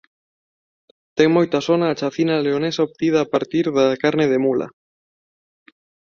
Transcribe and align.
Ten 1.17 1.29
moita 1.35 1.59
sona 1.67 1.85
a 1.89 1.97
chacina 1.99 2.43
leonesa 2.45 2.85
obtida 2.87 3.17
a 3.21 3.29
partir 3.33 3.65
da 3.77 3.87
carne 4.03 4.25
de 4.31 4.37
mula. 4.45 4.67